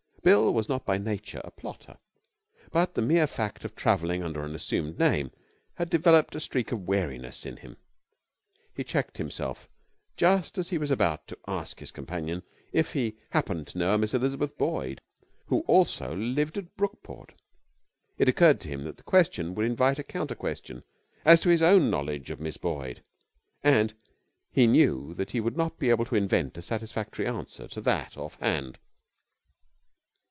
Bill 0.23 0.53
was 0.53 0.69
not 0.69 0.85
by 0.85 0.99
nature 0.99 1.41
a 1.43 1.49
plotter, 1.49 1.97
but 2.71 2.93
the 2.93 3.01
mere 3.01 3.25
fact 3.25 3.65
of 3.65 3.75
travelling 3.75 4.21
under 4.21 4.43
an 4.43 4.53
assumed 4.53 4.99
name 4.99 5.31
had 5.73 5.89
developed 5.89 6.35
a 6.35 6.39
streak 6.39 6.71
of 6.71 6.83
wariness 6.87 7.43
in 7.43 7.57
him. 7.57 7.75
He 8.75 8.83
checked 8.83 9.17
himself 9.17 9.67
just 10.15 10.59
as 10.59 10.69
he 10.69 10.77
was 10.77 10.91
about 10.91 11.25
to 11.25 11.39
ask 11.47 11.79
his 11.79 11.91
companion 11.91 12.43
if 12.71 12.93
he 12.93 13.17
happened 13.31 13.65
to 13.69 13.79
know 13.79 13.95
a 13.95 13.97
Miss 13.97 14.13
Elizabeth 14.13 14.55
Boyd, 14.59 15.01
who 15.47 15.61
also 15.61 16.15
lived 16.15 16.55
at 16.55 16.77
Brookport. 16.77 17.33
It 18.19 18.29
occurred 18.29 18.59
to 18.61 18.69
him 18.69 18.83
that 18.83 18.97
the 18.97 19.01
question 19.03 19.55
would 19.55 19.65
invite 19.65 19.97
a 19.97 20.03
counter 20.03 20.35
question 20.35 20.83
as 21.25 21.41
to 21.41 21.49
his 21.49 21.63
own 21.63 21.89
knowledge 21.89 22.29
of 22.29 22.39
Miss 22.39 22.57
Boyd, 22.57 23.03
and 23.63 23.95
he 24.51 24.67
knew 24.67 25.15
that 25.15 25.31
he 25.31 25.39
would 25.41 25.57
not 25.57 25.79
be 25.79 25.89
able 25.89 26.05
to 26.05 26.15
invent 26.15 26.59
a 26.59 26.61
satisfactory 26.61 27.25
answer 27.25 27.67
to 27.69 27.81
that 27.81 28.17
offhand. 28.19 28.77